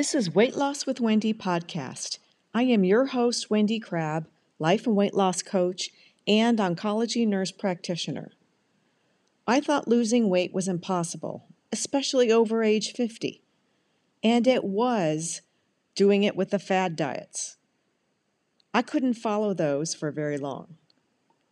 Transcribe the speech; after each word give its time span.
This 0.00 0.14
is 0.14 0.34
Weight 0.34 0.56
Loss 0.56 0.86
with 0.86 0.98
Wendy 0.98 1.34
podcast. 1.34 2.20
I 2.54 2.62
am 2.62 2.84
your 2.84 3.08
host, 3.08 3.50
Wendy 3.50 3.78
Crabb, 3.78 4.28
life 4.58 4.86
and 4.86 4.96
weight 4.96 5.12
loss 5.12 5.42
coach 5.42 5.90
and 6.26 6.58
oncology 6.58 7.28
nurse 7.28 7.52
practitioner. 7.52 8.32
I 9.46 9.60
thought 9.60 9.88
losing 9.88 10.30
weight 10.30 10.54
was 10.54 10.68
impossible, 10.68 11.48
especially 11.70 12.32
over 12.32 12.62
age 12.62 12.92
50. 12.92 13.42
And 14.22 14.46
it 14.46 14.64
was 14.64 15.42
doing 15.94 16.22
it 16.22 16.34
with 16.34 16.48
the 16.48 16.58
fad 16.58 16.96
diets. 16.96 17.58
I 18.72 18.80
couldn't 18.80 19.20
follow 19.20 19.52
those 19.52 19.92
for 19.92 20.10
very 20.10 20.38
long. 20.38 20.78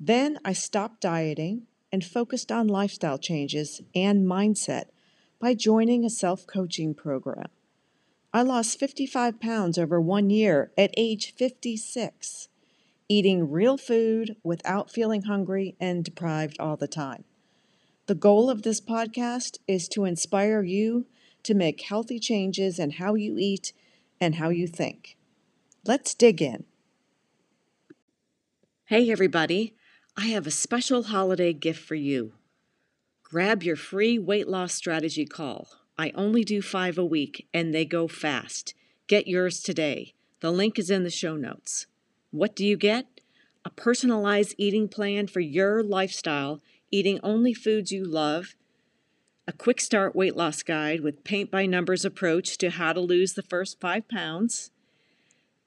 Then 0.00 0.38
I 0.42 0.54
stopped 0.54 1.02
dieting 1.02 1.66
and 1.92 2.02
focused 2.02 2.50
on 2.50 2.66
lifestyle 2.66 3.18
changes 3.18 3.82
and 3.94 4.26
mindset 4.26 4.84
by 5.38 5.52
joining 5.52 6.02
a 6.02 6.08
self 6.08 6.46
coaching 6.46 6.94
program. 6.94 7.50
I 8.32 8.42
lost 8.42 8.78
55 8.78 9.40
pounds 9.40 9.78
over 9.78 9.98
one 10.00 10.28
year 10.28 10.70
at 10.76 10.92
age 10.98 11.34
56, 11.34 12.48
eating 13.08 13.50
real 13.50 13.78
food 13.78 14.36
without 14.44 14.90
feeling 14.90 15.22
hungry 15.22 15.76
and 15.80 16.04
deprived 16.04 16.58
all 16.60 16.76
the 16.76 16.86
time. 16.88 17.24
The 18.06 18.14
goal 18.14 18.50
of 18.50 18.62
this 18.62 18.82
podcast 18.82 19.58
is 19.66 19.88
to 19.88 20.04
inspire 20.04 20.62
you 20.62 21.06
to 21.44 21.54
make 21.54 21.80
healthy 21.80 22.18
changes 22.18 22.78
in 22.78 22.92
how 22.92 23.14
you 23.14 23.38
eat 23.38 23.72
and 24.20 24.34
how 24.34 24.50
you 24.50 24.66
think. 24.66 25.16
Let's 25.86 26.14
dig 26.14 26.42
in. 26.42 26.64
Hey, 28.84 29.10
everybody. 29.10 29.74
I 30.16 30.26
have 30.26 30.46
a 30.46 30.50
special 30.50 31.04
holiday 31.04 31.52
gift 31.52 31.82
for 31.82 31.94
you. 31.94 32.32
Grab 33.22 33.62
your 33.62 33.76
free 33.76 34.18
weight 34.18 34.48
loss 34.48 34.74
strategy 34.74 35.24
call. 35.24 35.68
I 35.98 36.12
only 36.14 36.44
do 36.44 36.62
five 36.62 36.96
a 36.96 37.04
week 37.04 37.48
and 37.52 37.74
they 37.74 37.84
go 37.84 38.06
fast. 38.06 38.74
Get 39.08 39.26
yours 39.26 39.60
today. 39.60 40.14
The 40.40 40.52
link 40.52 40.78
is 40.78 40.90
in 40.90 41.02
the 41.02 41.10
show 41.10 41.36
notes. 41.36 41.86
What 42.30 42.54
do 42.54 42.64
you 42.64 42.76
get? 42.76 43.06
A 43.64 43.70
personalized 43.70 44.54
eating 44.56 44.88
plan 44.88 45.26
for 45.26 45.40
your 45.40 45.82
lifestyle, 45.82 46.60
eating 46.90 47.18
only 47.22 47.52
foods 47.52 47.90
you 47.90 48.04
love, 48.04 48.54
a 49.48 49.52
quick 49.52 49.80
start 49.80 50.14
weight 50.14 50.36
loss 50.36 50.62
guide 50.62 51.00
with 51.00 51.24
paint 51.24 51.50
by 51.50 51.64
numbers 51.64 52.04
approach 52.04 52.58
to 52.58 52.68
how 52.68 52.92
to 52.92 53.00
lose 53.00 53.32
the 53.32 53.42
first 53.42 53.80
five 53.80 54.06
pounds 54.06 54.70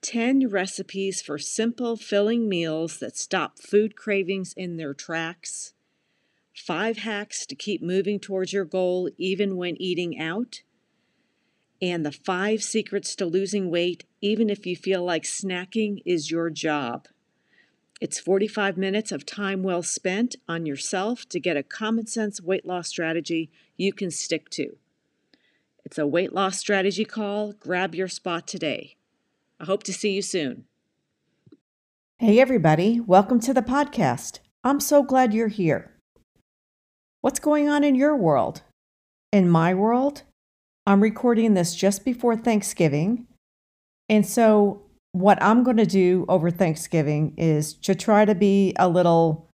10 0.02 0.50
recipes 0.50 1.22
for 1.22 1.38
simple, 1.38 1.96
filling 1.96 2.48
meals 2.48 2.98
that 3.00 3.18
stop 3.18 3.60
food 3.60 3.96
cravings 3.96 4.54
in 4.58 4.78
their 4.78 4.94
tracks, 4.94 5.74
5 6.62 7.00
hacks 7.00 7.46
to 7.48 7.56
keep 7.56 7.82
moving 7.82 8.20
towards 8.20 8.54
your 8.54 8.66
goal 8.66 9.10
even 9.18 9.58
when 9.58 9.82
eating 9.82 10.20
out, 10.20 10.62
and 11.82 12.06
the 12.06 12.12
5 12.12 12.64
secrets 12.64 13.16
to 13.16 13.26
losing 13.26 13.72
weight 13.72 14.06
even 14.22 14.50
if 14.50 14.66
you 14.66 14.76
feel 14.76 15.04
like 15.04 15.24
snacking 15.24 16.02
is 16.06 16.30
your 16.30 16.50
job. 16.50 17.08
It's 18.00 18.20
45 18.20 18.78
minutes 18.78 19.12
of 19.12 19.26
time 19.26 19.64
well 19.64 19.84
spent 19.84 20.36
on 20.48 20.66
yourself 20.66 21.28
to 21.30 21.40
get 21.40 21.58
a 21.58 21.64
common 21.64 22.08
sense 22.08 22.42
weight 22.42 22.66
loss 22.66 22.88
strategy 22.88 23.52
you 23.78 23.94
can 23.94 24.12
stick 24.12 24.50
to. 24.52 24.78
It's 25.84 25.98
a 25.98 26.08
weight 26.08 26.34
loss 26.34 26.58
strategy 26.58 27.06
call. 27.06 27.54
Grab 27.54 27.96
your 27.96 28.08
spot 28.08 28.48
today. 28.48 28.96
I 29.60 29.66
hope 29.66 29.84
to 29.84 29.94
see 29.94 30.12
you 30.12 30.22
soon. 30.22 30.66
Hey, 32.18 32.40
everybody. 32.40 33.00
Welcome 33.00 33.40
to 33.42 33.54
the 33.54 33.64
podcast. 33.64 34.40
I'm 34.64 34.80
so 34.80 35.04
glad 35.04 35.34
you're 35.34 35.48
here. 35.48 35.92
What's 37.22 37.40
going 37.40 37.70
on 37.70 37.84
in 37.84 37.94
your 37.94 38.16
world? 38.16 38.64
In 39.32 39.48
my 39.48 39.76
world, 39.76 40.24
I'm 40.88 41.04
recording 41.04 41.54
this 41.54 41.76
just 41.76 42.04
before 42.04 42.36
Thanksgiving. 42.36 43.28
And 44.10 44.26
so, 44.26 44.82
what 45.12 45.38
I'm 45.40 45.64
going 45.64 45.78
to 45.78 45.86
do 45.86 46.26
over 46.28 46.50
Thanksgiving 46.50 47.36
is 47.38 47.76
to 47.76 47.94
try 47.94 48.26
to 48.26 48.34
be 48.34 48.74
a 48.80 48.90
little 48.90 49.48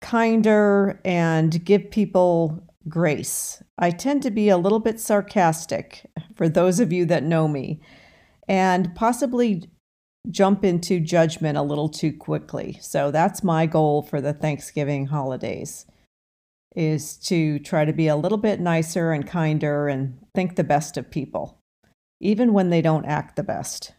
kinder 0.00 1.02
and 1.04 1.62
give 1.62 1.90
people 1.90 2.66
grace. 2.88 3.62
I 3.76 3.90
tend 3.90 4.22
to 4.22 4.30
be 4.30 4.48
a 4.48 4.56
little 4.56 4.80
bit 4.80 4.98
sarcastic 4.98 6.06
for 6.34 6.48
those 6.48 6.80
of 6.80 6.94
you 6.94 7.04
that 7.06 7.24
know 7.24 7.46
me 7.46 7.82
and 8.48 8.94
possibly 8.94 9.68
jump 10.30 10.64
into 10.64 10.98
judgment 10.98 11.58
a 11.58 11.62
little 11.62 11.90
too 11.90 12.16
quickly. 12.16 12.78
So 12.80 13.10
that's 13.10 13.44
my 13.44 13.66
goal 13.66 14.00
for 14.00 14.22
the 14.22 14.32
Thanksgiving 14.32 15.08
holidays 15.08 15.84
is 16.74 17.16
to 17.16 17.58
try 17.60 17.84
to 17.84 17.92
be 17.92 18.08
a 18.08 18.16
little 18.16 18.38
bit 18.38 18.60
nicer 18.60 19.12
and 19.12 19.26
kinder 19.26 19.88
and 19.88 20.18
think 20.34 20.56
the 20.56 20.64
best 20.64 20.96
of 20.96 21.10
people, 21.10 21.58
even 22.20 22.52
when 22.52 22.70
they 22.70 22.82
don't 22.82 23.06
act 23.06 23.36
the 23.36 23.42
best. 23.42 23.92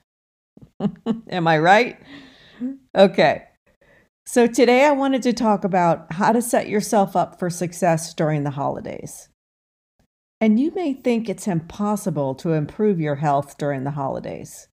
Am 1.29 1.47
I 1.47 1.57
right? 1.57 1.99
Okay. 2.95 3.43
So 4.25 4.47
today 4.47 4.85
I 4.85 4.91
wanted 4.91 5.21
to 5.23 5.33
talk 5.33 5.63
about 5.63 6.13
how 6.13 6.31
to 6.31 6.41
set 6.41 6.69
yourself 6.69 7.15
up 7.15 7.39
for 7.39 7.49
success 7.49 8.13
during 8.13 8.43
the 8.43 8.51
holidays. 8.51 9.29
And 10.39 10.59
you 10.59 10.71
may 10.71 10.93
think 10.93 11.29
it's 11.29 11.47
impossible 11.47 12.35
to 12.35 12.53
improve 12.53 12.99
your 12.99 13.15
health 13.15 13.57
during 13.57 13.83
the 13.83 13.91
holidays 13.91 14.67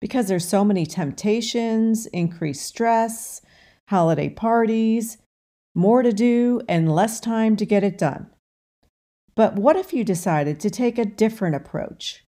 because 0.00 0.28
there's 0.28 0.46
so 0.46 0.64
many 0.64 0.84
temptations, 0.84 2.06
increased 2.06 2.66
stress, 2.66 3.40
holiday 3.88 4.28
parties, 4.28 5.18
more 5.74 6.02
to 6.02 6.12
do, 6.12 6.60
and 6.68 6.94
less 6.94 7.20
time 7.20 7.56
to 7.56 7.66
get 7.66 7.82
it 7.82 7.98
done. 7.98 8.30
But 9.34 9.56
what 9.56 9.76
if 9.76 9.92
you 9.92 10.04
decided 10.04 10.60
to 10.60 10.70
take 10.70 10.96
a 10.98 11.04
different 11.04 11.56
approach? 11.56 12.24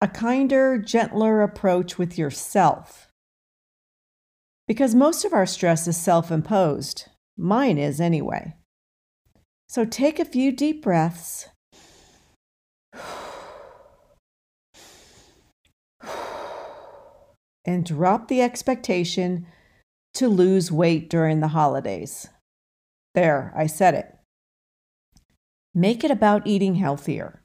A 0.00 0.06
kinder, 0.08 0.78
gentler 0.78 1.42
approach 1.42 1.98
with 1.98 2.16
yourself? 2.16 3.08
Because 4.68 4.94
most 4.94 5.24
of 5.24 5.32
our 5.32 5.46
stress 5.46 5.88
is 5.88 5.96
self 5.96 6.30
imposed. 6.30 7.08
Mine 7.36 7.78
is 7.78 8.00
anyway. 8.00 8.54
So 9.68 9.84
take 9.84 10.20
a 10.20 10.24
few 10.24 10.52
deep 10.52 10.82
breaths 10.82 11.48
and 17.64 17.84
drop 17.84 18.28
the 18.28 18.40
expectation 18.42 19.46
to 20.14 20.28
lose 20.28 20.70
weight 20.70 21.10
during 21.10 21.40
the 21.40 21.48
holidays. 21.48 22.28
There, 23.16 23.52
I 23.56 23.66
said 23.66 23.94
it. 23.94 24.14
Make 25.74 26.04
it 26.04 26.10
about 26.10 26.46
eating 26.46 26.74
healthier. 26.74 27.42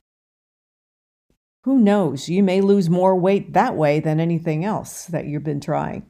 Who 1.64 1.80
knows, 1.80 2.28
you 2.28 2.44
may 2.44 2.60
lose 2.60 2.90
more 2.90 3.16
weight 3.16 3.54
that 3.54 3.78
way 3.78 4.02
than 4.02 4.20
anything 4.20 4.66
else 4.66 5.06
that 5.06 5.28
you've 5.28 5.46
been 5.46 5.62
trying. 5.62 6.08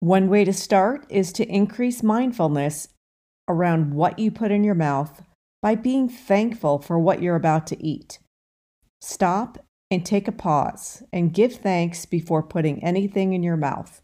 One 0.00 0.28
way 0.28 0.44
to 0.44 0.52
start 0.52 1.06
is 1.08 1.32
to 1.32 1.48
increase 1.48 2.02
mindfulness 2.02 2.88
around 3.48 3.94
what 3.94 4.18
you 4.18 4.30
put 4.30 4.50
in 4.50 4.62
your 4.62 4.74
mouth 4.74 5.22
by 5.62 5.74
being 5.74 6.06
thankful 6.06 6.78
for 6.78 6.98
what 6.98 7.22
you're 7.22 7.36
about 7.36 7.66
to 7.68 7.82
eat. 7.82 8.18
Stop 9.00 9.56
and 9.90 10.04
take 10.04 10.28
a 10.28 10.32
pause 10.32 11.02
and 11.14 11.32
give 11.32 11.54
thanks 11.54 12.04
before 12.04 12.42
putting 12.42 12.84
anything 12.84 13.32
in 13.32 13.42
your 13.42 13.56
mouth. 13.56 14.02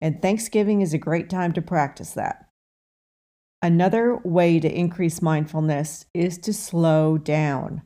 And 0.00 0.22
Thanksgiving 0.22 0.80
is 0.80 0.94
a 0.94 0.98
great 0.98 1.28
time 1.28 1.52
to 1.52 1.60
practice 1.60 2.12
that. 2.12 2.49
Another 3.62 4.16
way 4.24 4.58
to 4.58 4.74
increase 4.74 5.20
mindfulness 5.20 6.06
is 6.14 6.38
to 6.38 6.52
slow 6.52 7.18
down, 7.18 7.82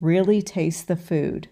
really 0.00 0.42
taste 0.42 0.86
the 0.86 0.96
food. 0.96 1.48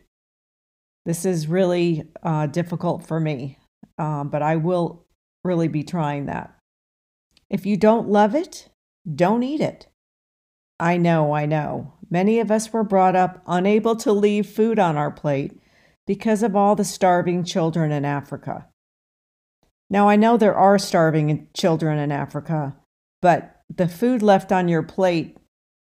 This 1.06 1.24
is 1.24 1.48
really 1.48 2.04
uh, 2.22 2.46
difficult 2.46 3.06
for 3.06 3.18
me, 3.18 3.58
um, 3.98 4.28
but 4.28 4.42
I 4.42 4.56
will 4.56 5.06
really 5.42 5.68
be 5.68 5.82
trying 5.82 6.26
that. 6.26 6.54
If 7.48 7.64
you 7.64 7.76
don't 7.76 8.08
love 8.08 8.34
it, 8.34 8.68
don't 9.12 9.42
eat 9.42 9.60
it. 9.60 9.88
I 10.78 10.96
know, 10.96 11.32
I 11.32 11.46
know. 11.46 11.94
Many 12.10 12.40
of 12.40 12.50
us 12.50 12.72
were 12.72 12.84
brought 12.84 13.16
up 13.16 13.42
unable 13.46 13.96
to 13.96 14.12
leave 14.12 14.46
food 14.46 14.78
on 14.78 14.96
our 14.96 15.10
plate 15.10 15.58
because 16.06 16.42
of 16.42 16.54
all 16.54 16.76
the 16.76 16.84
starving 16.84 17.42
children 17.44 17.90
in 17.90 18.04
Africa. 18.04 18.66
Now, 19.88 20.08
I 20.08 20.16
know 20.16 20.36
there 20.36 20.54
are 20.54 20.78
starving 20.78 21.48
children 21.54 21.98
in 21.98 22.12
Africa, 22.12 22.76
but 23.20 23.61
the 23.76 23.88
food 23.88 24.22
left 24.22 24.52
on 24.52 24.68
your 24.68 24.82
plate 24.82 25.36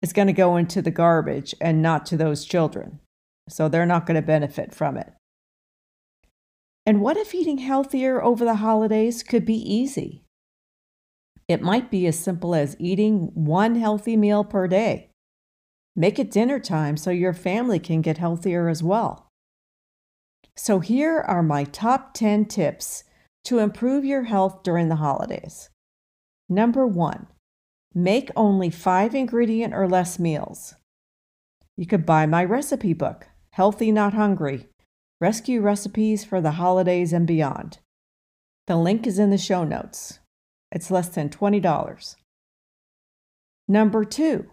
is 0.02 0.14
going 0.14 0.28
to 0.28 0.34
go 0.34 0.58
into 0.58 0.82
the 0.82 0.92
garbage 0.92 1.56
and 1.62 1.82
not 1.82 2.06
to 2.08 2.18
those 2.18 2.46
children. 2.46 3.00
So 3.50 3.70
they're 3.70 3.86
not 3.86 4.06
going 4.06 4.16
to 4.16 4.26
benefit 4.26 4.76
from 4.76 4.98
it. 4.98 5.14
And 6.86 7.02
what 7.02 7.18
if 7.18 7.34
eating 7.34 7.60
healthier 7.60 8.22
over 8.22 8.46
the 8.46 8.56
holidays 8.56 9.24
could 9.24 9.46
be 9.46 9.56
easy? 9.56 10.24
It 11.48 11.62
might 11.62 11.90
be 11.90 12.06
as 12.08 12.20
simple 12.20 12.54
as 12.54 12.76
eating 12.80 13.32
one 13.34 13.76
healthy 13.76 14.18
meal 14.18 14.44
per 14.44 14.68
day. 14.68 15.10
Make 15.96 16.20
it 16.20 16.32
dinner 16.32 16.60
time 16.60 16.98
so 16.98 17.10
your 17.10 17.34
family 17.34 17.80
can 17.80 18.02
get 18.02 18.18
healthier 18.18 18.68
as 18.68 18.84
well. 18.84 19.28
So, 20.56 20.80
here 20.80 21.20
are 21.20 21.44
my 21.44 21.64
top 21.64 22.14
10 22.14 22.46
tips 22.46 23.04
to 23.46 23.60
improve 23.60 24.04
your 24.04 24.24
health 24.24 24.64
during 24.64 24.90
the 24.90 24.96
holidays. 24.96 25.70
Number 26.50 26.86
one, 26.86 27.28
make 27.94 28.32
only 28.36 28.70
five 28.70 29.16
ingredient 29.16 29.74
or 29.74 29.88
less 29.88 30.20
meals. 30.20 30.76
You 31.76 31.86
could 31.86 32.06
buy 32.06 32.26
my 32.26 32.44
recipe 32.44 32.94
book, 32.94 33.28
Healthy 33.52 33.92
Not 33.92 34.14
Hungry, 34.14 34.68
Rescue 35.20 35.62
recipes 35.62 36.24
for 36.24 36.42
the 36.42 36.52
holidays 36.52 37.12
and 37.12 37.26
beyond. 37.26 37.80
The 38.68 38.76
link 38.76 39.08
is 39.08 39.18
in 39.18 39.32
the 39.32 39.38
show 39.38 39.64
notes. 39.64 40.20
It's 40.72 40.92
less 40.92 41.10
than 41.10 41.30
$20. 41.30 42.16
Number 43.68 44.06
two, 44.06 44.52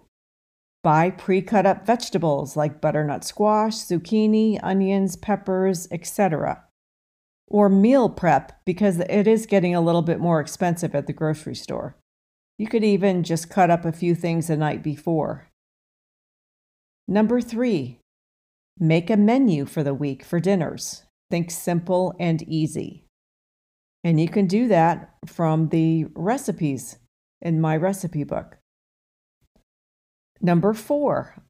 buy 0.82 1.10
pre 1.10 1.42
cut 1.42 1.66
up 1.66 1.84
vegetables 1.84 2.56
like 2.56 2.80
butternut 2.80 3.24
squash, 3.24 3.74
zucchini, 3.74 4.58
onions, 4.62 5.16
peppers, 5.16 5.86
etc. 5.90 6.64
Or 7.46 7.68
meal 7.68 8.08
prep 8.08 8.64
because 8.64 9.00
it 9.00 9.26
is 9.26 9.44
getting 9.44 9.74
a 9.74 9.82
little 9.82 10.02
bit 10.02 10.18
more 10.18 10.40
expensive 10.40 10.94
at 10.94 11.06
the 11.06 11.12
grocery 11.12 11.54
store. 11.54 11.94
You 12.58 12.68
could 12.68 12.84
even 12.84 13.24
just 13.24 13.50
cut 13.50 13.70
up 13.70 13.84
a 13.84 13.92
few 13.92 14.14
things 14.14 14.46
the 14.46 14.56
night 14.56 14.82
before. 14.82 15.48
Number 17.08 17.40
three, 17.40 17.98
make 18.78 19.10
a 19.10 19.16
menu 19.16 19.66
for 19.66 19.82
the 19.82 19.94
week 19.94 20.24
for 20.24 20.38
dinners. 20.38 21.02
Think 21.30 21.50
simple 21.50 22.14
and 22.20 22.42
easy. 22.44 23.04
And 24.04 24.20
you 24.20 24.28
can 24.28 24.46
do 24.46 24.68
that 24.68 25.14
from 25.26 25.70
the 25.70 26.06
recipes 26.14 26.98
in 27.40 27.60
my 27.60 27.76
recipe 27.76 28.22
book. 28.22 28.58
Number 30.40 30.74
four, 30.74 31.42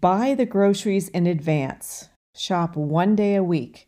buy 0.00 0.34
the 0.34 0.46
groceries 0.46 1.08
in 1.08 1.26
advance. 1.26 2.08
Shop 2.36 2.76
one 2.76 3.16
day 3.16 3.34
a 3.34 3.44
week. 3.44 3.86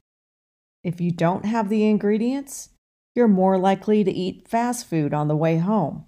If 0.83 1.01
you 1.01 1.11
don't 1.11 1.45
have 1.45 1.69
the 1.69 1.85
ingredients, 1.85 2.71
you're 3.15 3.29
more 3.29 3.59
likely 3.59 4.03
to 4.05 4.11
eat 4.11 4.49
fast 4.49 4.89
food 4.89 5.13
on 5.13 5.29
the 5.29 5.37
way 5.37 5.59
home 5.59 6.07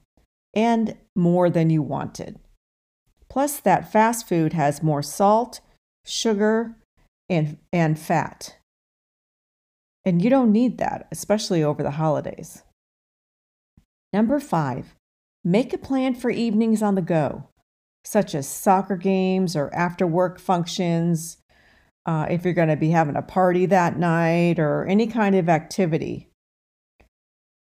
and 0.55 0.97
more 1.15 1.51
than 1.51 1.71
you 1.71 1.83
wanted. 1.83 2.39
Plus, 3.29 3.59
that 3.61 3.91
fast 3.91 4.29
food 4.29 4.53
has 4.53 4.83
more 4.83 5.03
salt, 5.03 5.61
sugar, 6.05 6.77
and, 7.29 7.59
and 7.73 7.99
fat. 7.99 8.57
And 10.05 10.23
you 10.23 10.31
don't 10.31 10.53
need 10.53 10.79
that, 10.79 11.09
especially 11.11 11.63
over 11.63 11.83
the 11.83 11.93
holidays. 11.93 12.63
Number 14.13 14.39
five, 14.39 14.95
make 15.43 15.73
a 15.73 15.79
plan 15.79 16.15
for 16.15 16.31
evenings 16.31 16.83
on 16.83 16.95
the 16.95 17.03
go, 17.03 17.49
such 18.05 18.35
as 18.35 18.47
soccer 18.47 18.97
games 18.97 19.57
or 19.57 19.75
after 19.75 20.07
work 20.07 20.39
functions, 20.39 21.39
uh, 22.07 22.27
if 22.29 22.45
you're 22.45 22.55
going 22.55 22.69
to 22.69 22.77
be 22.77 22.91
having 22.91 23.17
a 23.17 23.23
party 23.23 23.67
that 23.67 23.99
night 23.99 24.59
or 24.59 24.85
any 24.87 25.07
kind 25.07 25.35
of 25.35 25.49
activity. 25.49 26.29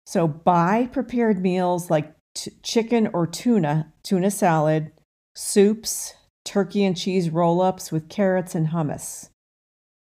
So 0.05 0.27
buy 0.27 0.87
prepared 0.91 1.41
meals 1.41 1.89
like 1.89 2.14
t- 2.35 2.51
chicken 2.61 3.07
or 3.13 3.25
tuna, 3.25 3.91
tuna 4.03 4.29
salad, 4.29 4.91
soups, 5.35 6.13
turkey 6.43 6.85
and 6.85 6.95
cheese 6.95 7.31
roll 7.31 7.61
ups 7.61 7.91
with 7.91 8.09
carrots 8.09 8.53
and 8.53 8.67
hummus. 8.67 9.29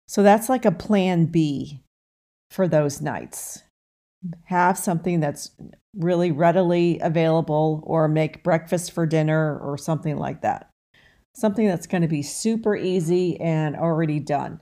So 0.08 0.22
that's 0.22 0.50
like 0.50 0.66
a 0.66 0.72
plan 0.72 1.26
B 1.26 1.82
for 2.52 2.68
those 2.68 3.02
nights. 3.02 3.64
Have 4.46 4.78
something 4.78 5.20
that's 5.20 5.52
really 5.96 6.32
readily 6.32 7.00
available, 7.00 7.82
or 7.86 8.08
make 8.08 8.44
breakfast 8.44 8.92
for 8.92 9.06
dinner, 9.06 9.58
or 9.58 9.78
something 9.78 10.18
like 10.18 10.42
that. 10.42 10.70
Something 11.36 11.68
that's 11.68 11.88
going 11.88 12.02
to 12.02 12.08
be 12.08 12.22
super 12.22 12.76
easy 12.76 13.40
and 13.40 13.76
already 13.76 14.20
done. 14.20 14.60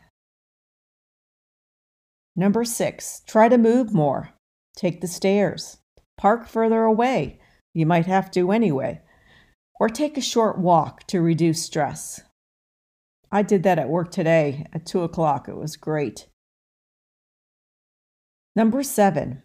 Number 2.35 2.63
six, 2.63 3.23
try 3.25 3.49
to 3.49 3.57
move 3.57 3.93
more. 3.93 4.29
Take 4.75 5.01
the 5.01 5.07
stairs. 5.07 5.77
Park 6.17 6.47
further 6.47 6.83
away. 6.83 7.39
You 7.77 7.85
might 7.85 8.07
have 8.07 8.31
to 8.31 8.51
anyway. 8.51 9.01
Or 9.79 9.87
take 9.87 10.17
a 10.17 10.21
short 10.21 10.57
walk 10.57 11.05
to 11.05 11.21
reduce 11.21 11.63
stress. 11.63 12.21
I 13.31 13.43
did 13.43 13.61
that 13.61 13.77
at 13.77 13.87
work 13.87 14.09
today 14.09 14.65
at 14.73 14.87
2 14.87 15.03
o'clock. 15.03 15.47
It 15.47 15.55
was 15.55 15.77
great. 15.77 16.27
Number 18.55 18.81
seven, 18.81 19.43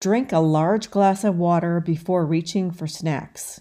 drink 0.00 0.32
a 0.32 0.40
large 0.40 0.90
glass 0.90 1.22
of 1.22 1.36
water 1.36 1.78
before 1.78 2.26
reaching 2.26 2.72
for 2.72 2.88
snacks. 2.88 3.60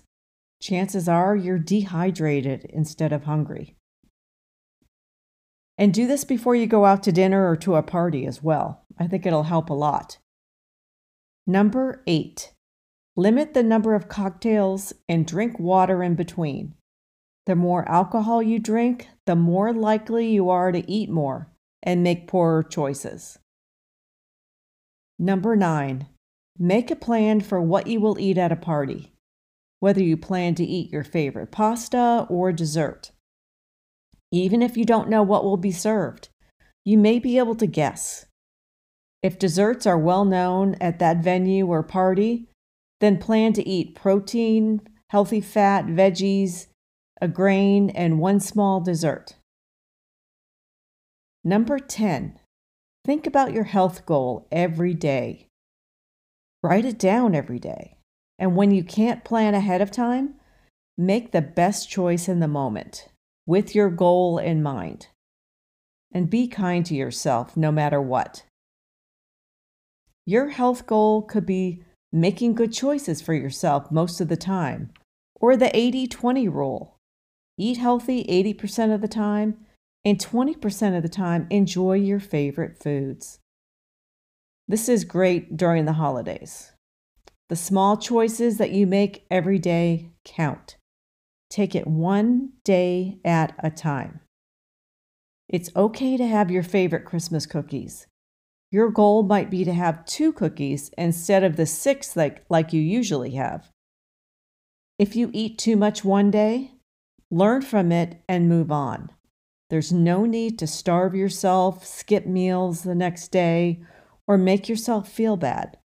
Chances 0.60 1.08
are 1.08 1.36
you're 1.36 1.60
dehydrated 1.60 2.66
instead 2.74 3.14
of 3.14 3.26
hungry. 3.26 3.76
And 5.78 5.94
do 5.94 6.08
this 6.08 6.24
before 6.24 6.56
you 6.56 6.66
go 6.66 6.86
out 6.86 7.04
to 7.04 7.12
dinner 7.12 7.48
or 7.48 7.56
to 7.58 7.76
a 7.76 7.84
party 7.84 8.26
as 8.26 8.42
well. 8.42 8.84
I 8.98 9.06
think 9.06 9.28
it'll 9.28 9.44
help 9.44 9.70
a 9.70 9.76
lot. 9.76 10.18
Number 11.46 12.02
eight, 12.08 12.54
limit 13.18 13.56
the 13.56 13.64
number 13.64 13.96
of 13.96 14.08
cocktails 14.08 14.94
and 15.10 15.26
drink 15.26 15.60
water 15.60 16.04
in 16.04 16.14
between. 16.14 16.76
The 17.48 17.56
more 17.56 17.90
alcohol 17.90 18.44
you 18.44 18.60
drink, 18.60 19.08
the 19.26 19.36
more 19.36 19.74
likely 19.74 20.30
you 20.30 20.50
are 20.50 20.72
to 20.72 20.90
eat 20.90 21.10
more 21.10 21.50
and 21.82 22.04
make 22.04 22.28
poorer 22.28 22.62
choices. 22.62 23.40
Number 25.18 25.56
nine, 25.56 26.08
make 26.60 26.92
a 26.92 26.96
plan 26.96 27.42
for 27.42 27.60
what 27.60 27.88
you 27.88 28.00
will 28.00 28.20
eat 28.20 28.38
at 28.38 28.52
a 28.52 28.56
party, 28.56 29.14
whether 29.80 30.04
you 30.04 30.16
plan 30.16 30.54
to 30.56 30.64
eat 30.64 30.92
your 30.92 31.04
favorite 31.04 31.52
pasta 31.52 32.28
or 32.30 32.52
dessert. 32.52 33.12
Even 34.32 34.62
if 34.62 34.78
you 34.78 34.86
don't 34.86 35.10
know 35.10 35.24
what 35.24 35.44
will 35.44 35.58
be 35.58 35.72
served, 35.72 36.30
you 36.86 36.98
may 36.98 37.18
be 37.18 37.40
able 37.40 37.56
to 37.56 37.66
guess. 37.66 38.26
If 39.24 39.40
desserts 39.40 39.88
are 39.88 39.98
well 39.98 40.26
known 40.26 40.76
at 40.80 41.00
that 41.00 41.24
venue 41.24 41.66
or 41.66 41.82
party, 41.82 42.48
then 43.00 43.18
plan 43.18 43.54
to 43.54 43.68
eat 43.68 43.96
protein, 43.96 44.82
healthy 45.10 45.42
fat, 45.42 45.86
veggies, 45.86 46.68
a 47.22 47.28
grain, 47.28 47.90
and 47.92 48.20
one 48.20 48.40
small 48.40 48.80
dessert. 48.82 49.36
Number 51.44 51.80
10, 51.80 52.40
Think 53.08 53.26
about 53.26 53.54
your 53.54 53.64
health 53.64 54.06
goal 54.06 54.50
every 54.52 54.94
day. 54.94 55.48
Write 56.62 56.84
it 56.84 57.00
down 57.00 57.36
every 57.36 57.58
day. 57.58 57.96
And 58.38 58.54
when 58.54 58.72
you 58.72 58.84
can't 58.84 59.24
plan 59.24 59.54
ahead 59.54 59.82
of 59.82 59.92
time, 59.92 60.34
make 60.98 61.32
the 61.32 61.42
best 61.42 61.90
choice 61.90 62.28
in 62.28 62.42
the 62.42 62.50
moment 62.50 63.08
with 63.46 63.74
your 63.74 63.90
goal 63.90 64.38
in 64.40 64.62
mind. 64.62 65.08
And 66.12 66.30
be 66.30 66.50
kind 66.50 66.86
to 66.86 66.96
yourself 66.96 67.56
no 67.56 67.72
matter 67.72 68.02
what. 68.02 68.44
Your 70.26 70.50
health 70.50 70.86
goal 70.86 71.22
could 71.22 71.46
be 71.46 71.84
making 72.12 72.56
good 72.56 72.74
choices 72.74 73.22
for 73.22 73.34
yourself 73.34 73.92
most 73.92 74.22
of 74.22 74.28
the 74.28 74.38
time, 74.38 74.92
or 75.36 75.56
the 75.56 75.76
80 75.76 76.08
20 76.08 76.48
rule. 76.48 76.98
Eat 77.58 77.78
healthy 77.78 78.24
80% 78.26 78.94
of 78.94 79.02
the 79.02 79.08
time 79.08 79.58
and 80.08 80.18
20% 80.18 80.96
of 80.96 81.04
the 81.04 81.10
time, 81.10 81.48
enjoy 81.50 81.96
your 81.96 82.22
favorite 82.22 82.82
foods. 82.82 83.40
This 84.66 84.88
is 84.88 85.04
great 85.04 85.58
during 85.58 85.84
the 85.84 86.00
holidays. 86.00 86.72
The 87.50 87.58
small 87.58 87.98
choices 87.98 88.58
that 88.58 88.72
you 88.72 88.88
make 88.88 89.26
every 89.30 89.60
day 89.60 90.12
count. 90.24 90.78
Take 91.50 91.76
it 91.76 91.88
one 91.88 92.54
day 92.64 93.20
at 93.26 93.54
a 93.60 93.70
time. 93.70 94.22
It's 95.50 95.76
okay 95.76 96.16
to 96.16 96.26
have 96.26 96.52
your 96.52 96.64
favorite 96.64 97.04
Christmas 97.04 97.46
cookies. 97.46 98.07
Your 98.72 98.90
goal 98.90 99.24
might 99.24 99.50
be 99.50 99.64
to 99.64 99.74
have 99.74 100.06
two 100.06 100.34
cookies 100.34 100.92
instead 100.98 101.44
of 101.44 101.56
the 101.56 101.66
six 101.66 102.16
like, 102.16 102.44
like 102.50 102.74
you 102.74 102.82
usually 102.82 103.32
have. 103.32 103.72
If 105.00 105.16
you 105.16 105.30
eat 105.34 105.58
too 105.58 105.78
much 105.78 106.04
one 106.04 106.32
day, 106.32 106.72
learn 107.32 107.62
from 107.62 107.92
it 107.92 108.22
and 108.28 108.50
move 108.50 108.72
on. 108.72 109.12
There's 109.70 109.92
no 109.92 110.26
need 110.26 110.60
to 110.60 110.68
starve 110.68 111.16
yourself, 111.16 111.86
skip 111.86 112.26
meals 112.26 112.84
the 112.84 112.96
next 112.96 113.30
day, 113.30 113.82
or 114.28 114.38
make 114.38 114.68
yourself 114.68 115.10
feel 115.10 115.38
bad. 115.38 115.78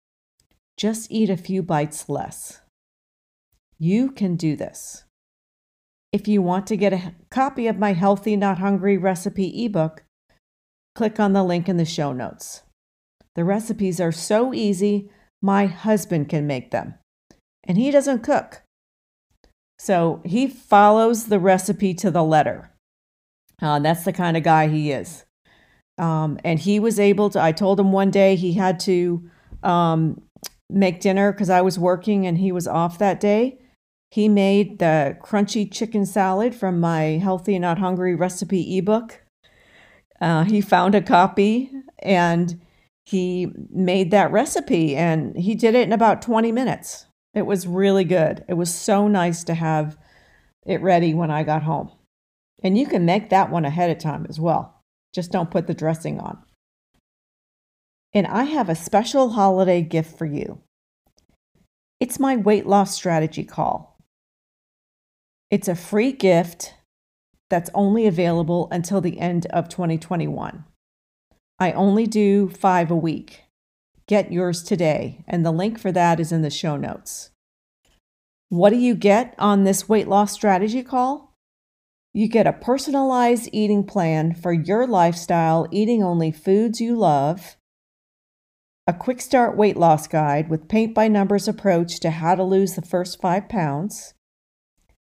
Just 0.76 1.10
eat 1.10 1.30
a 1.30 1.36
few 1.36 1.62
bites 1.62 2.08
less. 2.08 2.60
You 3.78 4.10
can 4.10 4.36
do 4.36 4.56
this. 4.56 5.04
If 6.12 6.26
you 6.28 6.42
want 6.42 6.66
to 6.68 6.76
get 6.76 6.92
a 6.92 7.14
copy 7.30 7.66
of 7.66 7.78
my 7.78 7.92
Healthy 7.92 8.36
Not 8.36 8.58
Hungry 8.58 8.96
recipe 8.96 9.64
ebook, 9.64 10.04
click 10.94 11.18
on 11.18 11.32
the 11.32 11.42
link 11.42 11.68
in 11.68 11.76
the 11.76 11.84
show 11.84 12.12
notes. 12.12 12.62
The 13.34 13.44
recipes 13.44 14.00
are 14.00 14.12
so 14.12 14.52
easy, 14.52 15.10
my 15.40 15.66
husband 15.66 16.28
can 16.28 16.46
make 16.46 16.70
them. 16.70 16.94
And 17.64 17.78
he 17.78 17.90
doesn't 17.90 18.22
cook. 18.22 18.62
So 19.78 20.20
he 20.24 20.46
follows 20.46 21.26
the 21.26 21.40
recipe 21.40 21.94
to 21.94 22.10
the 22.10 22.22
letter. 22.22 22.70
Uh, 23.60 23.78
that's 23.78 24.04
the 24.04 24.12
kind 24.12 24.36
of 24.36 24.42
guy 24.42 24.68
he 24.68 24.92
is. 24.92 25.24
Um, 25.98 26.38
and 26.44 26.58
he 26.58 26.80
was 26.80 26.98
able 26.98 27.30
to, 27.30 27.40
I 27.40 27.52
told 27.52 27.78
him 27.78 27.92
one 27.92 28.10
day 28.10 28.36
he 28.36 28.54
had 28.54 28.80
to 28.80 29.28
um, 29.62 30.22
make 30.70 31.00
dinner 31.00 31.32
because 31.32 31.50
I 31.50 31.60
was 31.60 31.78
working 31.78 32.26
and 32.26 32.38
he 32.38 32.52
was 32.52 32.66
off 32.66 32.98
that 32.98 33.20
day. 33.20 33.58
He 34.10 34.28
made 34.28 34.78
the 34.78 35.16
crunchy 35.22 35.70
chicken 35.70 36.04
salad 36.04 36.54
from 36.54 36.80
my 36.80 37.18
Healthy 37.22 37.58
Not 37.58 37.78
Hungry 37.78 38.14
recipe 38.14 38.76
ebook. 38.76 39.22
Uh, 40.20 40.44
he 40.44 40.60
found 40.60 40.94
a 40.94 41.00
copy 41.00 41.70
and 42.00 42.60
he 43.04 43.52
made 43.70 44.10
that 44.12 44.32
recipe 44.32 44.96
and 44.96 45.36
he 45.36 45.54
did 45.54 45.74
it 45.74 45.86
in 45.86 45.92
about 45.92 46.22
20 46.22 46.52
minutes. 46.52 47.06
It 47.34 47.46
was 47.46 47.66
really 47.66 48.04
good. 48.04 48.44
It 48.48 48.54
was 48.54 48.74
so 48.74 49.08
nice 49.08 49.44
to 49.44 49.54
have 49.54 49.98
it 50.66 50.80
ready 50.82 51.14
when 51.14 51.30
I 51.30 51.42
got 51.42 51.62
home. 51.64 51.90
And 52.62 52.78
you 52.78 52.86
can 52.86 53.04
make 53.04 53.30
that 53.30 53.50
one 53.50 53.64
ahead 53.64 53.90
of 53.90 53.98
time 53.98 54.26
as 54.28 54.38
well. 54.38 54.82
Just 55.14 55.32
don't 55.32 55.50
put 55.50 55.66
the 55.66 55.74
dressing 55.74 56.20
on. 56.20 56.38
and 58.14 58.26
I 58.26 58.44
have 58.44 58.68
a 58.68 58.74
special 58.74 59.30
holiday 59.30 59.82
gift 59.82 60.16
for 60.18 60.26
you. 60.26 60.60
It's 62.00 62.18
my 62.20 62.36
weight 62.36 62.66
loss 62.66 62.94
strategy 62.94 63.44
call. 63.44 63.98
It's 65.50 65.68
a 65.68 65.74
free 65.74 66.12
gift 66.12 66.74
that's 67.50 67.70
only 67.74 68.06
available 68.06 68.68
until 68.70 69.00
the 69.00 69.20
end 69.20 69.46
of 69.46 69.68
2021. 69.68 70.64
I 71.62 71.70
only 71.74 72.08
do 72.08 72.48
five 72.48 72.90
a 72.90 72.96
week. 72.96 73.44
Get 74.08 74.32
yours 74.32 74.64
today, 74.64 75.24
and 75.28 75.46
the 75.46 75.52
link 75.52 75.78
for 75.78 75.92
that 75.92 76.18
is 76.18 76.32
in 76.32 76.42
the 76.42 76.50
show 76.50 76.76
notes. 76.76 77.30
What 78.48 78.70
do 78.70 78.76
you 78.76 78.96
get 78.96 79.36
on 79.38 79.62
this 79.62 79.88
weight 79.88 80.08
loss 80.08 80.32
strategy 80.32 80.82
call? 80.82 81.36
You 82.12 82.26
get 82.26 82.48
a 82.48 82.52
personalized 82.52 83.48
eating 83.52 83.84
plan 83.84 84.34
for 84.34 84.52
your 84.52 84.88
lifestyle, 84.88 85.68
eating 85.70 86.02
only 86.02 86.32
foods 86.32 86.80
you 86.80 86.96
love, 86.96 87.56
a 88.88 88.92
quick 88.92 89.20
start 89.20 89.56
weight 89.56 89.76
loss 89.76 90.08
guide 90.08 90.50
with 90.50 90.66
paint 90.66 90.92
by 90.92 91.06
numbers 91.06 91.46
approach 91.46 92.00
to 92.00 92.10
how 92.10 92.34
to 92.34 92.42
lose 92.42 92.74
the 92.74 92.82
first 92.82 93.20
five 93.20 93.48
pounds, 93.48 94.14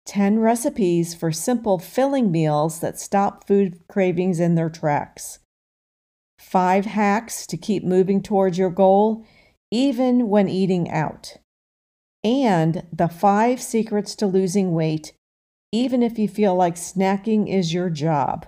10 0.04 0.38
recipes 0.38 1.14
for 1.14 1.32
simple 1.32 1.78
filling 1.78 2.30
meals 2.30 2.80
that 2.80 3.00
stop 3.00 3.46
food 3.46 3.80
cravings 3.88 4.38
in 4.38 4.54
their 4.54 4.68
tracks, 4.68 5.38
five 6.52 6.84
hacks 6.84 7.46
to 7.46 7.56
keep 7.56 7.82
moving 7.82 8.22
towards 8.22 8.58
your 8.58 8.68
goal, 8.68 9.24
even 9.70 10.28
when 10.28 10.50
eating 10.50 10.90
out, 10.90 11.38
and 12.22 12.86
the 12.92 13.08
five 13.08 13.60
secrets 13.60 14.14
to 14.14 14.26
losing 14.26 14.74
weight, 14.74 15.14
even 15.72 16.02
if 16.02 16.18
you 16.18 16.28
feel 16.28 16.54
like 16.54 16.74
snacking 16.74 17.48
is 17.48 17.72
your 17.72 17.88
job. 17.88 18.46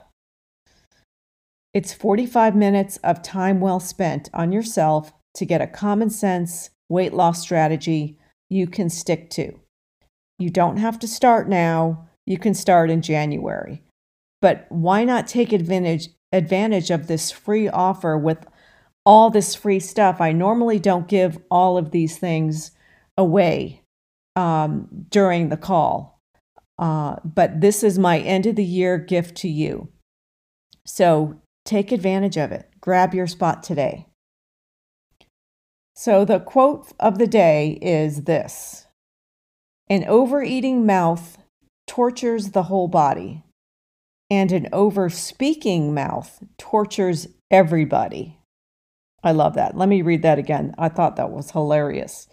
It's 1.72 1.94
45 1.94 2.54
minutes 2.54 2.98
of 2.98 3.22
time 3.22 3.58
well 3.58 3.80
spent 3.80 4.28
on 4.34 4.52
yourself 4.52 5.14
to 5.36 5.46
get 5.46 5.62
a 5.62 5.66
common 5.66 6.10
sense 6.10 6.68
weight 6.90 7.14
loss 7.14 7.40
strategy 7.40 8.18
you 8.50 8.66
can 8.66 8.90
stick 8.90 9.30
to. 9.30 9.58
You 10.38 10.50
don't 10.50 10.76
have 10.76 10.98
to 10.98 11.08
start 11.08 11.48
now, 11.48 12.06
you 12.26 12.36
can 12.36 12.52
start 12.52 12.90
in 12.90 13.00
January. 13.00 13.82
But 14.42 14.66
why 14.68 15.04
not 15.04 15.26
take 15.26 15.54
advantage 15.54 16.10
advantage 16.34 16.90
of 16.90 17.06
this 17.06 17.30
free 17.30 17.68
offer 17.68 18.16
with 18.18 18.46
all 19.06 19.30
this 19.30 19.54
free 19.54 19.80
stuff? 19.80 20.20
I 20.20 20.32
normally 20.32 20.78
don't 20.78 21.08
give 21.08 21.38
all 21.50 21.78
of 21.78 21.90
these 21.90 22.18
things 22.18 22.72
away 23.16 23.82
um, 24.36 24.88
during 25.10 25.48
the 25.48 25.56
call. 25.56 26.20
Uh, 26.78 27.16
but 27.24 27.60
this 27.60 27.84
is 27.84 27.98
my 27.98 28.18
end 28.18 28.46
of 28.46 28.56
the 28.56 28.64
year 28.64 28.98
gift 28.98 29.36
to 29.36 29.48
you. 29.48 29.88
So 30.84 31.40
Take 31.64 31.92
advantage 31.92 32.36
of 32.36 32.52
it. 32.52 32.68
Grab 32.80 33.14
your 33.14 33.26
spot 33.26 33.62
today. 33.62 34.06
So, 35.94 36.24
the 36.24 36.40
quote 36.40 36.92
of 37.00 37.18
the 37.18 37.26
day 37.26 37.78
is 37.80 38.24
this 38.24 38.86
An 39.88 40.04
overeating 40.04 40.84
mouth 40.84 41.38
tortures 41.86 42.50
the 42.50 42.64
whole 42.64 42.88
body, 42.88 43.43
and 44.30 44.52
an 44.52 44.68
overspeaking 44.72 45.92
mouth 45.92 46.42
tortures 46.58 47.28
everybody. 47.50 48.38
I 49.22 49.32
love 49.32 49.54
that. 49.54 49.76
Let 49.76 49.88
me 49.88 50.02
read 50.02 50.22
that 50.22 50.38
again. 50.38 50.74
I 50.76 50.88
thought 50.88 51.16
that 51.16 51.30
was 51.30 51.50
hilarious. 51.52 52.28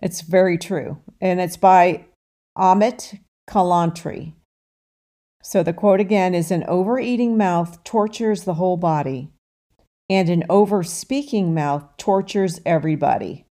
It's 0.00 0.20
very 0.20 0.58
true. 0.58 0.98
And 1.20 1.40
it's 1.40 1.56
by 1.56 2.06
Amit 2.56 3.18
Kalantri. 3.48 4.34
So 5.42 5.62
the 5.62 5.72
quote 5.72 6.00
again 6.00 6.34
is 6.34 6.50
An 6.50 6.64
overeating 6.68 7.36
mouth 7.36 7.82
tortures 7.84 8.44
the 8.44 8.54
whole 8.54 8.76
body, 8.76 9.30
and 10.08 10.28
an 10.28 10.44
over 10.48 10.82
speaking 10.82 11.54
mouth 11.54 11.84
tortures 11.96 12.60
everybody. 12.66 13.46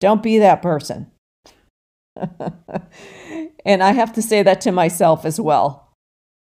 Don't 0.00 0.22
be 0.22 0.38
that 0.38 0.62
person. 0.62 1.10
and 2.16 3.82
I 3.82 3.92
have 3.92 4.12
to 4.14 4.22
say 4.22 4.42
that 4.42 4.60
to 4.62 4.72
myself 4.72 5.24
as 5.24 5.40
well. 5.40 5.91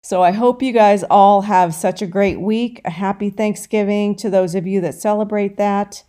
So 0.06 0.22
I 0.22 0.30
hope 0.30 0.62
you 0.62 0.72
guys 0.72 1.02
all 1.10 1.42
have 1.42 1.74
such 1.74 2.00
a 2.00 2.06
great 2.06 2.40
week. 2.40 2.80
A 2.84 2.90
happy 2.90 3.28
Thanksgiving 3.28 4.14
to 4.18 4.30
those 4.30 4.54
of 4.54 4.64
you 4.64 4.80
that 4.82 4.94
celebrate 4.94 5.56
that. 5.56 6.04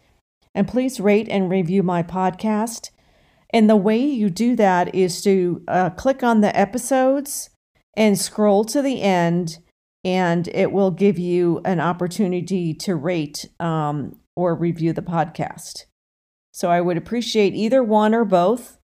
And 0.54 0.68
please 0.68 1.00
rate 1.00 1.28
and 1.28 1.50
review 1.50 1.82
my 1.82 2.04
podcast. 2.04 2.92
And 3.50 3.68
the 3.68 3.76
way 3.76 3.98
you 3.98 4.30
do 4.30 4.56
that 4.56 4.94
is 4.94 5.24
to 5.24 5.64
uh, 5.68 5.90
click 5.90 6.22
on 6.22 6.42
the 6.42 6.56
episodes 6.56 7.50
and 7.96 8.20
scroll 8.20 8.64
to 8.66 8.84
the 8.84 9.02
end, 9.02 9.58
and 10.04 10.48
it 10.50 10.72
will 10.72 10.92
give 10.92 11.18
you 11.18 11.62
an 11.66 11.80
opportunity 11.80 12.76
to 12.76 12.96
rate 12.96 13.50
um, 13.60 14.20
or 14.36 14.54
review 14.54 14.94
the 14.94 15.02
podcast. 15.02 15.86
So 16.52 16.70
I 16.70 16.82
would 16.82 16.98
appreciate 16.98 17.56
either 17.56 17.84
one 17.84 18.14
or 18.14 18.26
both. 18.26 18.78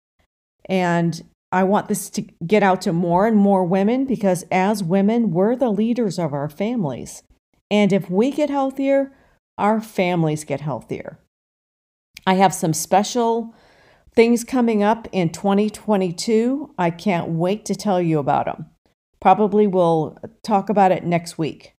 And 0.71 1.21
I 1.53 1.65
want 1.65 1.89
this 1.89 2.09
to 2.11 2.23
get 2.47 2.63
out 2.63 2.81
to 2.83 2.93
more 2.93 3.27
and 3.27 3.37
more 3.37 3.65
women 3.65 4.07
because 4.07 4.45
as 4.51 4.83
women, 4.83 5.31
we're 5.31 5.55
the 5.55 5.71
leaders 5.71 6.19
of 6.19 6.33
our 6.33 6.49
families. 6.49 7.23
And 7.71 7.93
if 7.93 8.11
we 8.11 8.31
get 8.31 8.49
healthier, 8.49 9.13
our 9.59 9.81
families 9.81 10.45
get 10.45 10.63
healthier. 10.63 11.19
I 12.27 12.35
have 12.35 12.55
some 12.55 12.73
special 12.73 13.55
things 14.15 14.45
coming 14.45 14.83
up 14.83 15.09
in 15.13 15.31
2022. 15.31 16.75
I 16.79 16.91
can't 16.91 17.29
wait 17.31 17.65
to 17.67 17.75
tell 17.75 18.01
you 18.01 18.19
about 18.19 18.47
them. 18.47 18.67
Probably 19.21 19.67
we'll 19.67 20.19
talk 20.43 20.71
about 20.71 20.91
it 20.91 21.05
next 21.05 21.39
week. 21.39 21.75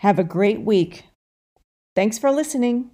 Have 0.00 0.18
a 0.18 0.24
great 0.24 0.60
week. 0.60 1.04
Thanks 1.94 2.18
for 2.18 2.30
listening. 2.30 2.90